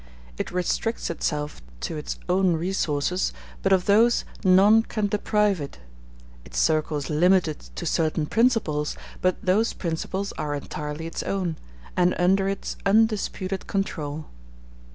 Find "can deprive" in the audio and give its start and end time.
4.81-5.61